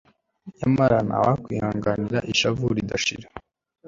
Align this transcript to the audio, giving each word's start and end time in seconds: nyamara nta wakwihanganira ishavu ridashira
nyamara 0.57 0.97
nta 1.07 1.17
wakwihanganira 1.25 2.19
ishavu 2.31 2.65
ridashira 2.77 3.27